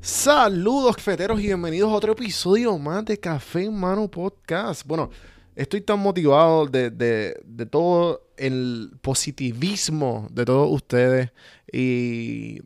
Saludos 0.00 0.96
cafeteros 0.96 1.40
y 1.40 1.44
bienvenidos 1.46 1.90
a 1.90 1.94
otro 1.94 2.12
episodio 2.12 2.78
más 2.78 3.04
de 3.04 3.18
Café 3.18 3.64
en 3.64 3.74
Mano 3.74 4.08
Podcast. 4.08 4.86
Bueno, 4.86 5.10
estoy 5.56 5.80
tan 5.80 5.98
motivado 5.98 6.66
de, 6.66 6.90
de- 6.90 7.66
todo 7.66 8.28
el 8.36 8.92
positivismo 9.00 10.28
de 10.30 10.44
todos 10.44 10.68
ustedes 10.70 11.30
y, 11.72 12.60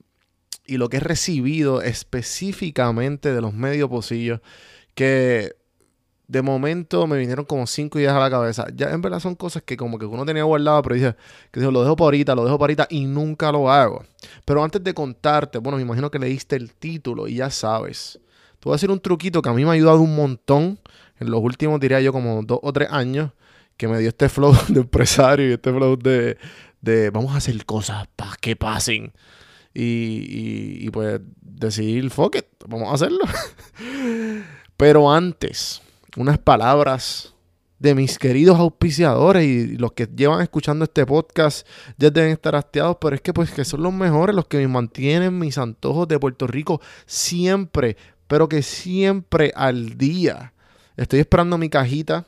y 0.67 0.77
lo 0.77 0.89
que 0.89 0.99
he 0.99 1.01
recibido 1.01 1.81
específicamente 1.81 3.33
de 3.33 3.41
los 3.41 3.55
medios 3.55 3.89
pocillos 3.89 4.41
que 4.95 5.55
de 6.29 6.43
momento 6.43 7.07
me 7.07 7.19
vinieron 7.19 7.45
como 7.45 7.67
cinco 7.67 7.99
ideas 7.99 8.15
a 8.15 8.21
la 8.21 8.31
cabeza. 8.31 8.67
Ya 8.77 8.91
en 8.91 9.01
verdad 9.01 9.19
son 9.19 9.35
cosas 9.35 9.63
que 9.63 9.77
como 9.77 9.99
que 9.99 10.05
uno 10.07 10.25
tenía 10.27 10.45
guardado, 10.45 10.83
pero 10.83 10.95
dije, 10.95 11.17
que 11.51 11.61
lo 11.61 11.83
dejo 11.83 11.97
para 11.97 12.07
ahorita, 12.07 12.35
lo 12.35 12.45
dejo 12.45 12.59
para 12.59 12.73
ahorita 12.73 12.87
y 12.91 13.07
nunca 13.07 13.51
lo 13.51 13.71
hago. 13.71 14.05
Pero 14.45 14.63
antes 14.63 14.83
de 14.83 14.95
contarte, 14.95 15.59
bueno, 15.59 15.77
me 15.77 15.83
imagino 15.83 16.11
que 16.11 16.19
leíste 16.19 16.57
el 16.57 16.73
título 16.75 17.29
y 17.29 17.37
ya 17.37 17.51
sabes. 17.51 18.21
Te 18.59 18.65
voy 18.65 18.73
a 18.73 18.77
decir 18.77 18.91
un 18.91 19.01
truquito 19.01 19.41
que 19.43 19.49
a 19.49 19.53
mí 19.53 19.65
me 19.65 19.71
ha 19.71 19.75
ayudado 19.75 20.01
un 20.01 20.15
montón 20.15 20.79
en 21.19 21.31
los 21.31 21.41
últimos, 21.41 21.81
diría 21.81 22.01
yo, 22.01 22.13
como 22.13 22.43
dos 22.43 22.61
o 22.63 22.73
tres 22.73 22.89
años, 22.91 23.33
que 23.77 23.89
me 23.89 23.99
dio 23.99 24.09
este 24.09 24.29
flow 24.29 24.55
de 24.69 24.81
empresario 24.81 25.49
y 25.49 25.53
este 25.53 25.73
flow 25.73 25.97
de, 25.97 26.37
de 26.81 27.11
vamos 27.11 27.33
a 27.35 27.39
hacer 27.39 27.65
cosas 27.65 28.07
para 28.17 28.37
que 28.41 28.57
pasen. 28.57 29.13
Y, 29.73 29.83
y, 29.83 30.87
y 30.87 30.91
pues 30.91 31.21
decidir, 31.41 32.11
fuck 32.11 32.37
it, 32.37 32.47
vamos 32.67 32.89
a 32.91 32.95
hacerlo. 32.95 33.25
Pero 34.77 35.13
antes, 35.13 35.81
unas 36.17 36.39
palabras 36.39 37.35
de 37.81 37.95
mis 37.95 38.19
queridos 38.19 38.59
auspiciadores 38.61 39.45
y 39.45 39.77
los 39.77 39.93
que 39.93 40.07
llevan 40.07 40.43
escuchando 40.43 40.85
este 40.85 41.05
podcast 41.07 41.67
ya 41.97 42.11
deben 42.11 42.31
estar 42.31 42.55
hastiados, 42.55 42.99
pero 43.01 43.17
es 43.17 43.23
que 43.23 43.33
pues 43.33 43.51
que 43.51 43.65
son 43.65 43.83
los 43.83 43.93
mejores, 43.93 44.37
los 44.37 44.47
que 44.47 44.59
me 44.59 44.69
mantienen 44.69 45.39
mis 45.39 45.59
antojos 45.59 46.07
de 46.07 46.19
Puerto 46.19 46.47
Rico 46.47 46.81
siempre, 47.07 47.97
pero 48.29 48.49
que 48.49 48.63
siempre 48.63 49.51
al 49.57 49.97
día. 49.97 50.53
Estoy 50.97 51.21
esperando 51.21 51.57
mi 51.57 51.71
cajita, 51.71 52.27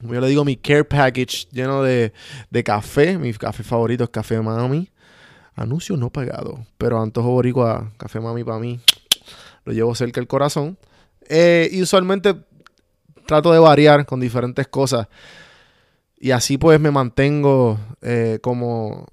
como 0.00 0.14
yo 0.14 0.20
le 0.20 0.28
digo, 0.28 0.44
mi 0.44 0.56
care 0.56 0.84
package 0.84 1.48
lleno 1.50 1.82
de, 1.82 2.12
de 2.50 2.62
café. 2.62 3.18
Mi 3.18 3.32
café 3.32 3.62
favorito 3.62 4.04
es 4.04 4.10
Café 4.10 4.40
Mami. 4.40 4.90
Anuncio 5.56 5.96
no 5.96 6.10
pagado, 6.10 6.64
pero 6.76 7.02
antojo 7.02 7.30
boricua, 7.30 7.90
Café 7.96 8.20
Mami 8.20 8.44
para 8.44 8.60
mí, 8.60 8.78
lo 9.64 9.72
llevo 9.72 9.94
cerca 9.96 10.20
del 10.20 10.28
corazón. 10.28 10.78
Eh, 11.28 11.68
y 11.72 11.82
usualmente 11.82 12.36
trato 13.28 13.52
de 13.52 13.58
variar 13.58 14.06
con 14.06 14.20
diferentes 14.20 14.66
cosas. 14.68 15.06
Y 16.18 16.30
así 16.30 16.56
pues 16.56 16.80
me 16.80 16.90
mantengo 16.90 17.78
eh, 18.00 18.38
como, 18.40 19.06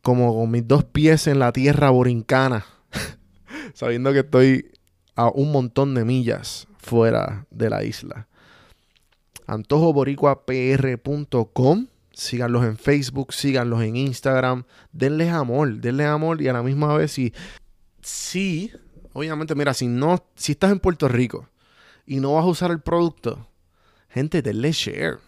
como 0.00 0.34
con 0.34 0.50
mis 0.50 0.66
dos 0.66 0.84
pies 0.84 1.26
en 1.26 1.38
la 1.38 1.52
tierra 1.52 1.90
borincana. 1.90 2.64
sabiendo 3.74 4.14
que 4.14 4.20
estoy 4.20 4.72
a 5.14 5.28
un 5.28 5.52
montón 5.52 5.94
de 5.94 6.06
millas 6.06 6.68
fuera 6.78 7.44
de 7.50 7.68
la 7.68 7.84
isla. 7.84 8.28
antojoboricuapr.com 9.46 11.86
Síganlos 12.12 12.64
en 12.64 12.78
Facebook, 12.78 13.34
síganlos 13.34 13.82
en 13.82 13.96
Instagram. 13.96 14.64
Denles 14.90 15.32
amor, 15.32 15.80
denles 15.80 16.06
amor 16.06 16.40
y 16.40 16.48
a 16.48 16.54
la 16.54 16.62
misma 16.62 16.96
vez 16.96 17.12
si... 17.12 17.34
Sí, 18.00 18.72
obviamente, 19.12 19.54
mira, 19.54 19.74
si 19.74 19.86
no... 19.86 20.24
Si 20.34 20.52
estás 20.52 20.72
en 20.72 20.80
Puerto 20.80 21.08
Rico 21.08 21.46
y 22.06 22.20
no 22.20 22.34
vas 22.34 22.44
a 22.44 22.48
usar 22.48 22.70
el 22.70 22.80
producto, 22.80 23.49
gente, 24.10 24.42
denle 24.42 24.72
share, 24.72 25.18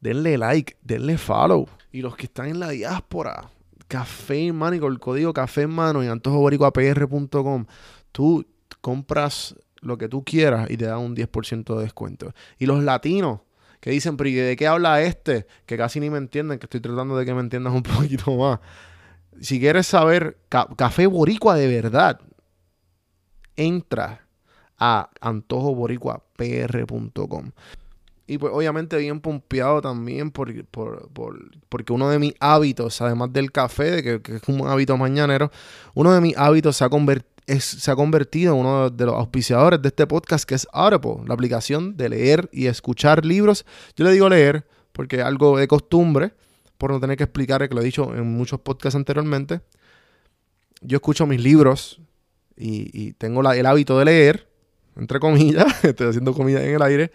denle 0.00 0.38
like, 0.38 0.76
denle 0.82 1.18
follow. 1.18 1.68
Y 1.92 2.02
los 2.02 2.14
que 2.16 2.26
están 2.26 2.46
en 2.48 2.60
la 2.60 2.68
diáspora, 2.70 3.50
café 3.88 4.46
en 4.46 4.54
mano 4.56 4.76
y 4.76 4.80
con 4.80 4.92
el 4.92 5.00
código 5.00 5.32
café 5.32 5.62
en 5.62 5.70
mano 5.70 6.02
en 6.02 6.10
antojoboricuapr.com, 6.10 7.66
tú 8.12 8.46
compras 8.80 9.56
lo 9.80 9.98
que 9.98 10.08
tú 10.08 10.22
quieras 10.24 10.70
y 10.70 10.76
te 10.76 10.84
dan 10.86 10.98
un 11.00 11.16
10% 11.16 11.76
de 11.76 11.82
descuento. 11.82 12.32
Y 12.58 12.66
los 12.66 12.82
latinos 12.84 13.40
que 13.80 13.90
dicen, 13.90 14.16
pero 14.16 14.28
¿y 14.28 14.34
de 14.34 14.54
qué 14.56 14.66
habla 14.68 15.00
este? 15.02 15.46
Que 15.66 15.76
casi 15.78 15.98
ni 16.00 16.10
me 16.10 16.18
entienden, 16.18 16.58
que 16.58 16.66
estoy 16.66 16.80
tratando 16.80 17.16
de 17.16 17.24
que 17.24 17.32
me 17.34 17.40
entiendas 17.40 17.72
un 17.72 17.82
poquito 17.82 18.36
más. 18.36 18.60
Si 19.40 19.58
quieres 19.58 19.86
saber 19.86 20.36
ca- 20.50 20.68
café 20.76 21.06
boricua 21.06 21.54
de 21.56 21.66
verdad, 21.66 22.20
entra 23.56 24.26
a 24.78 25.08
antojoboricuapr.com. 25.20 27.50
Y 28.30 28.38
pues 28.38 28.52
obviamente 28.54 28.96
bien 28.96 29.18
pompeado 29.20 29.80
también 29.80 30.30
por, 30.30 30.64
por- 30.66 31.08
por- 31.08 31.50
porque 31.68 31.92
uno 31.92 32.08
de 32.10 32.20
mis 32.20 32.32
hábitos, 32.38 33.00
además 33.00 33.32
del 33.32 33.50
café, 33.50 33.90
de 33.90 34.20
que, 34.22 34.36
es 34.36 34.42
un 34.46 34.68
hábito 34.68 34.96
mañanero, 34.96 35.50
uno 35.94 36.12
de 36.14 36.20
mis 36.20 36.36
hábitos 36.36 36.76
se 36.76 36.84
ha, 36.84 36.88
es- 37.48 37.64
se 37.64 37.90
ha 37.90 37.96
convertido 37.96 38.54
en 38.54 38.60
uno 38.60 38.88
de 38.88 39.04
los 39.06 39.16
auspiciadores 39.16 39.82
de 39.82 39.88
este 39.88 40.06
podcast, 40.06 40.44
que 40.44 40.54
es 40.54 40.68
Audible, 40.72 41.24
la 41.26 41.34
aplicación 41.34 41.96
de 41.96 42.08
leer 42.08 42.48
y 42.52 42.66
escuchar 42.66 43.24
libros. 43.24 43.66
Yo 43.96 44.04
le 44.04 44.12
digo 44.12 44.28
leer 44.28 44.64
porque 44.92 45.16
es 45.16 45.22
algo 45.24 45.58
de 45.58 45.66
costumbre, 45.66 46.32
por 46.78 46.92
no 46.92 47.00
tener 47.00 47.16
que 47.16 47.24
explicar, 47.24 47.68
que 47.68 47.74
lo 47.74 47.80
he 47.80 47.84
dicho 47.84 48.14
en 48.14 48.26
muchos 48.28 48.60
podcasts 48.60 48.94
anteriormente. 48.94 49.60
Yo 50.82 50.98
escucho 50.98 51.26
mis 51.26 51.42
libros 51.42 52.00
y, 52.56 53.12
tengo 53.14 53.42
la- 53.42 53.56
el 53.56 53.66
hábito 53.66 53.98
de 53.98 54.04
leer, 54.04 54.48
entre 54.96 55.18
comillas, 55.18 55.66
estoy 55.84 56.06
haciendo 56.08 56.32
comida 56.32 56.62
en 56.64 56.76
el 56.76 56.82
aire, 56.82 57.10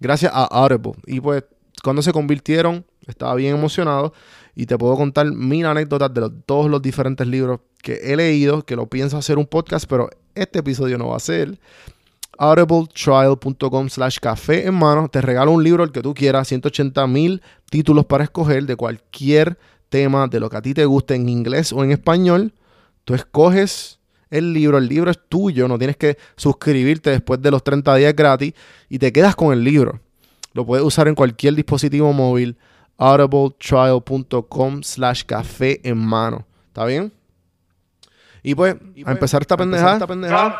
gracias 0.00 0.32
a 0.34 0.44
Audible. 0.44 0.92
Y 1.06 1.20
pues 1.20 1.44
cuando 1.82 2.02
se 2.02 2.12
convirtieron, 2.12 2.84
estaba 3.06 3.34
bien 3.34 3.56
emocionado 3.56 4.12
y 4.54 4.66
te 4.66 4.76
puedo 4.78 4.96
contar 4.96 5.26
mil 5.26 5.66
anécdotas 5.66 6.12
de 6.12 6.30
todos 6.46 6.70
los 6.70 6.82
diferentes 6.82 7.26
libros 7.26 7.60
que 7.82 8.00
he 8.12 8.16
leído, 8.16 8.62
que 8.62 8.74
lo 8.74 8.86
pienso 8.86 9.18
hacer 9.18 9.38
un 9.38 9.46
podcast, 9.46 9.86
pero 9.88 10.08
este 10.34 10.60
episodio 10.60 10.98
no 10.98 11.08
va 11.08 11.16
a 11.16 11.20
ser. 11.20 11.58
audibletrial.com 12.38 13.88
slash 13.88 14.18
café 14.18 14.66
en 14.66 14.74
mano. 14.74 15.08
Te 15.08 15.20
regalo 15.20 15.52
un 15.52 15.62
libro 15.62 15.84
el 15.84 15.92
que 15.92 16.02
tú 16.02 16.14
quieras, 16.14 16.48
180 16.48 17.06
mil 17.06 17.42
títulos 17.70 18.06
para 18.06 18.24
escoger 18.24 18.64
de 18.64 18.76
cualquier 18.76 19.58
tema, 19.88 20.26
de 20.26 20.40
lo 20.40 20.50
que 20.50 20.56
a 20.56 20.62
ti 20.62 20.74
te 20.74 20.84
guste 20.84 21.14
en 21.14 21.28
inglés 21.28 21.72
o 21.72 21.84
en 21.84 21.92
español. 21.92 22.52
Tú 23.04 23.14
escoges 23.14 24.00
el 24.36 24.52
libro, 24.52 24.78
el 24.78 24.88
libro 24.88 25.10
es 25.10 25.18
tuyo, 25.28 25.68
no 25.68 25.78
tienes 25.78 25.96
que 25.96 26.16
suscribirte 26.36 27.10
después 27.10 27.40
de 27.40 27.50
los 27.50 27.62
30 27.64 27.94
días 27.96 28.14
gratis 28.14 28.52
y 28.88 28.98
te 28.98 29.12
quedas 29.12 29.34
con 29.34 29.52
el 29.52 29.64
libro. 29.64 30.00
Lo 30.52 30.64
puedes 30.64 30.84
usar 30.84 31.08
en 31.08 31.14
cualquier 31.14 31.54
dispositivo 31.54 32.12
móvil, 32.12 32.56
audibletrial.com 32.98 34.82
slash 34.82 35.24
café 35.24 35.80
en 35.88 35.98
mano. 35.98 36.46
¿Está 36.68 36.84
bien? 36.86 37.12
Y 38.42 38.54
pues, 38.54 38.76
a 39.04 39.10
empezar 39.10 39.42
esta 39.42 39.56
pendejada. 39.56 39.94
Esta 39.94 40.06
pendejada. 40.06 40.58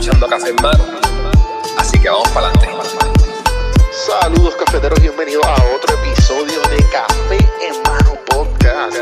Escuchando 0.00 0.28
Café 0.28 0.48
en 0.48 0.56
Mano. 0.62 0.84
Así 1.76 2.00
que 2.00 2.08
vamos 2.08 2.26
para 2.30 2.46
adelante. 2.46 2.68
Saludos 3.92 4.56
cafeteros, 4.56 4.98
bienvenidos 4.98 5.44
a 5.44 5.52
otro 5.76 5.94
episodio 5.94 6.58
de 6.70 6.82
Café 6.90 7.36
en 7.60 7.82
Mano 7.82 8.18
Podcast. 8.24 8.96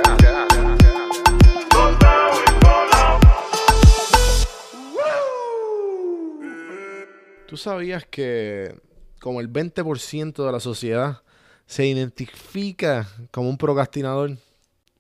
¿Tú 7.47 7.57
sabías 7.57 8.05
que 8.05 8.75
como 9.21 9.41
el 9.41 9.53
20% 9.53 10.45
de 10.45 10.51
la 10.51 10.59
sociedad 10.59 11.23
se 11.67 11.87
identifica 11.87 13.07
como 13.31 13.49
un 13.49 13.57
procrastinador? 13.57 14.37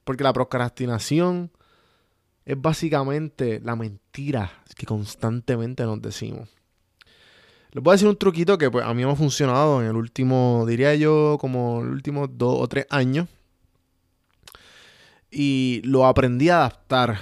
Porque 0.04 0.22
la 0.22 0.32
procrastinación 0.32 1.50
es 2.48 2.60
básicamente 2.60 3.60
la 3.62 3.76
mentira 3.76 4.50
que 4.74 4.86
constantemente 4.86 5.84
nos 5.84 6.00
decimos. 6.00 6.48
Les 7.72 7.84
voy 7.84 7.92
a 7.92 7.94
decir 7.94 8.08
un 8.08 8.16
truquito 8.16 8.56
que 8.56 8.70
pues, 8.70 8.84
a 8.86 8.94
mí 8.94 9.04
me 9.04 9.12
ha 9.12 9.14
funcionado 9.14 9.82
en 9.82 9.88
el 9.88 9.96
último, 9.96 10.64
diría 10.66 10.94
yo, 10.94 11.36
como 11.38 11.82
los 11.84 11.92
últimos 11.92 12.30
dos 12.32 12.56
o 12.58 12.66
tres 12.66 12.86
años. 12.88 13.28
Y 15.30 15.82
lo 15.84 16.06
aprendí 16.06 16.48
a 16.48 16.56
adaptar. 16.60 17.18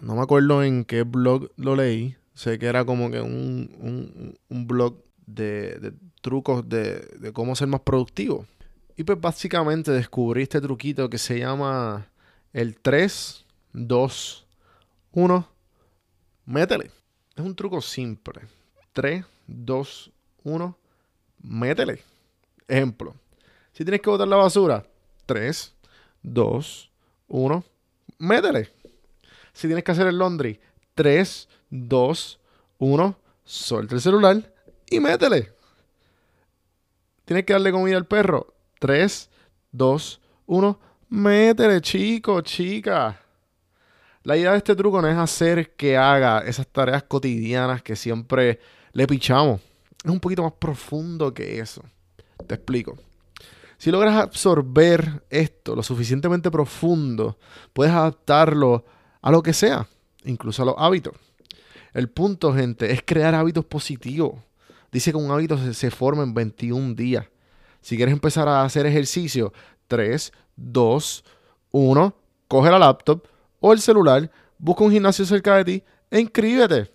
No 0.00 0.14
me 0.16 0.22
acuerdo 0.22 0.62
en 0.64 0.84
qué 0.84 1.02
blog 1.02 1.50
lo 1.56 1.76
leí. 1.76 2.16
Sé 2.34 2.58
que 2.58 2.66
era 2.66 2.84
como 2.86 3.10
que 3.10 3.20
un, 3.20 3.70
un- 3.80 4.38
un 4.48 4.66
blog 4.66 4.96
de, 5.26 5.92
trucos 6.22 6.66
de, 6.68 7.00
de 7.18 7.32
cómo 7.32 7.54
ser 7.54 7.68
más 7.68 7.80
productivo. 7.82 8.46
Y 8.96 9.04
pues 9.04 9.20
básicamente 9.20 9.90
descubrí 9.90 10.42
este 10.42 10.60
truquito 10.60 11.10
que 11.10 11.18
se 11.18 11.38
llama 11.38 12.06
el 12.54 12.76
3, 12.78 13.44
2, 13.74 14.46
1, 15.12 15.48
métele. 16.46 16.90
Es 17.34 17.44
un 17.44 17.54
truco 17.54 17.80
simple. 17.80 18.42
3, 18.92 19.24
2, 19.46 20.12
1, 20.44 20.78
métele. 21.42 22.02
Ejemplo. 22.68 23.14
Si 23.72 23.84
tienes 23.84 24.00
que 24.00 24.10
botar 24.10 24.28
la 24.28 24.36
basura, 24.36 24.86
3, 25.26 25.74
2, 26.22 26.90
1, 27.28 27.64
métele. 28.18 28.70
Si 29.52 29.66
tienes 29.66 29.84
que 29.84 29.92
hacer 29.92 30.06
el 30.06 30.18
laundry, 30.18 30.60
3, 30.94 31.48
2, 31.70 32.40
1, 32.78 33.18
suelta 33.44 33.94
el 33.94 34.00
celular 34.00 34.54
y 34.88 35.00
métele. 35.00 35.52
Tienes 37.24 37.44
que 37.44 37.52
darle 37.52 37.72
comida 37.72 37.96
al 37.96 38.06
perro, 38.06 38.54
3, 38.80 39.30
2, 39.72 40.20
1, 40.46 40.80
métele, 41.08 41.80
chico, 41.80 42.40
chica. 42.42 43.20
La 44.22 44.36
idea 44.36 44.52
de 44.52 44.58
este 44.58 44.76
truco 44.76 45.00
no 45.00 45.08
es 45.08 45.16
hacer 45.16 45.70
que 45.76 45.96
haga 45.96 46.40
esas 46.40 46.66
tareas 46.66 47.04
cotidianas 47.04 47.82
que 47.82 47.96
siempre 47.96 48.60
le 48.92 49.06
pichamos. 49.06 49.62
Es 50.04 50.10
un 50.10 50.20
poquito 50.20 50.42
más 50.42 50.52
profundo 50.52 51.32
que 51.32 51.58
eso. 51.58 51.82
Te 52.46 52.54
explico. 52.54 52.98
Si 53.78 53.90
logras 53.90 54.16
absorber 54.16 55.24
esto 55.30 55.74
lo 55.74 55.82
suficientemente 55.82 56.50
profundo, 56.50 57.38
puedes 57.72 57.94
adaptarlo 57.94 58.84
a 59.22 59.30
lo 59.30 59.42
que 59.42 59.54
sea, 59.54 59.88
incluso 60.24 60.62
a 60.62 60.66
los 60.66 60.74
hábitos. 60.76 61.14
El 61.94 62.10
punto, 62.10 62.52
gente, 62.52 62.92
es 62.92 63.00
crear 63.02 63.34
hábitos 63.34 63.64
positivos. 63.64 64.34
Dice 64.92 65.12
que 65.12 65.16
un 65.16 65.30
hábito 65.30 65.56
se, 65.56 65.72
se 65.72 65.90
forma 65.90 66.24
en 66.24 66.34
21 66.34 66.94
días. 66.94 67.26
Si 67.80 67.96
quieres 67.96 68.12
empezar 68.12 68.48
a 68.48 68.64
hacer 68.64 68.84
ejercicio, 68.84 69.54
3, 69.88 70.30
2, 70.56 71.24
1, 71.70 72.14
coge 72.48 72.70
la 72.70 72.78
laptop 72.78 73.24
o 73.60 73.72
el 73.72 73.80
celular, 73.80 74.30
busca 74.58 74.84
un 74.84 74.92
gimnasio 74.92 75.24
cerca 75.24 75.56
de 75.56 75.64
ti 75.64 75.84
e 76.10 76.20
inscríbete. 76.20 76.90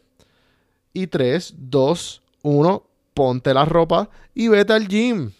Y 0.93 1.07
3, 1.07 1.53
2, 1.57 2.21
1, 2.43 2.87
ponte 3.13 3.53
la 3.53 3.65
ropa 3.65 4.09
y 4.33 4.47
vete 4.47 4.73
al 4.73 4.87
gym. 4.87 5.31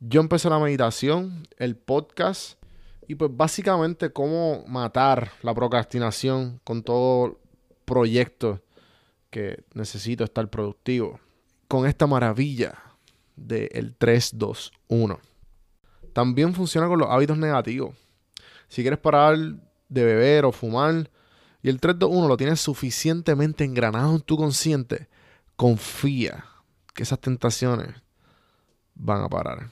Yo 0.00 0.20
empecé 0.20 0.50
la 0.50 0.58
meditación, 0.58 1.46
el 1.56 1.76
podcast 1.76 2.60
y 3.08 3.14
pues 3.14 3.30
básicamente 3.34 4.12
cómo 4.12 4.64
matar 4.66 5.32
la 5.42 5.54
procrastinación 5.54 6.60
con 6.64 6.82
todo 6.82 7.38
proyecto 7.84 8.60
que 9.30 9.64
necesito 9.74 10.24
estar 10.24 10.48
productivo. 10.48 11.20
Con 11.68 11.86
esta 11.86 12.06
maravilla 12.06 12.74
del 13.36 13.94
3, 13.96 14.30
2, 14.34 14.72
1. 14.88 15.20
También 16.12 16.54
funciona 16.54 16.88
con 16.88 16.98
los 16.98 17.10
hábitos 17.10 17.36
negativos. 17.36 17.94
Si 18.68 18.82
quieres 18.82 18.98
parar 18.98 19.36
de 19.88 20.04
beber 20.04 20.44
o 20.44 20.52
fumar 20.52 21.10
y 21.62 21.68
el 21.68 21.80
3, 21.80 21.98
2, 21.98 22.10
1 22.12 22.28
lo 22.28 22.36
tienes 22.36 22.60
suficientemente 22.60 23.64
engranado 23.64 24.14
en 24.14 24.20
tu 24.20 24.36
consciente, 24.36 25.08
confía 25.56 26.44
que 26.94 27.02
esas 27.02 27.18
tentaciones 27.18 27.88
van 28.94 29.22
a 29.22 29.28
parar. 29.28 29.70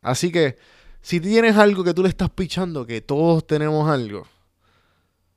Así 0.00 0.32
que 0.32 0.56
si 1.02 1.20
tienes 1.20 1.56
algo 1.56 1.84
que 1.84 1.92
tú 1.92 2.02
le 2.02 2.08
estás 2.08 2.30
pichando, 2.30 2.86
que 2.86 3.00
todos 3.00 3.46
tenemos 3.46 3.88
algo, 3.90 4.26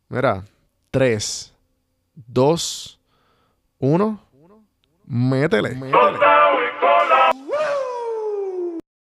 mira, 0.07 0.45
3, 0.91 1.53
2, 2.27 2.99
1, 3.79 4.21
métele. 5.07 5.75
métele. 5.75 6.40